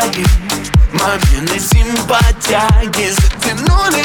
[0.00, 4.02] Мамины симпатяги затянули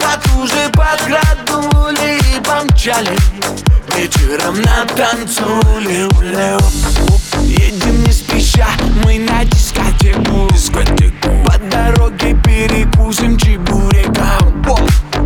[0.00, 3.14] Потуже подкраднули и помчали.
[3.94, 6.08] Вечером на танцуле
[7.42, 8.68] Едем не спеша,
[9.04, 11.44] мы на дискотеку, дискотеку.
[11.44, 14.64] По дороге перекусим чебуреком.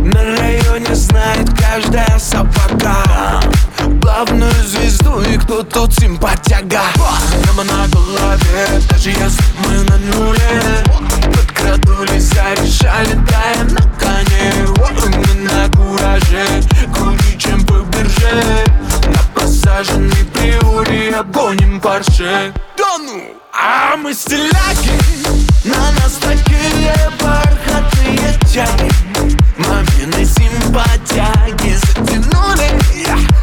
[0.03, 3.41] На районе знает каждая собака
[4.01, 6.81] Главную звезду и кто тут симпатяга.
[7.43, 9.43] Прямо на голове, даже если
[21.17, 23.35] обгоним парше Да ну!
[23.51, 24.91] А мы стиляки,
[25.65, 28.91] на нас такие бархатные тяги.
[29.57, 32.79] Мамины симпатяги затянули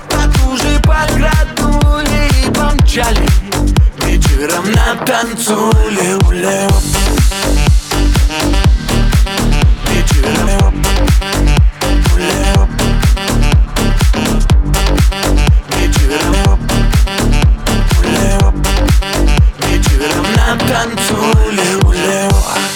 [0.08, 3.26] Потуже подкраднули и помчали.
[3.98, 6.68] Вечером на танцуле уле
[21.14, 22.73] танцуле уле Да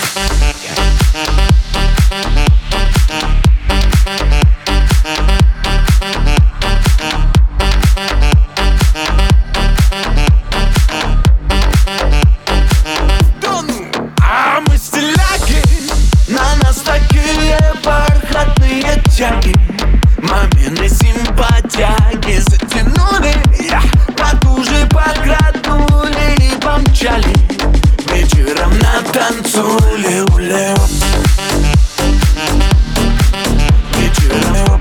[29.58, 30.76] танцуле уле
[33.96, 34.80] Вечером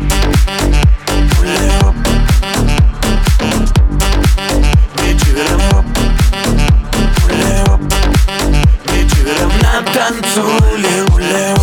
[11.13, 11.56] уле